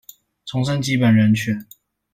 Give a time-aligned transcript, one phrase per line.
[0.45, 1.67] 重申基本人權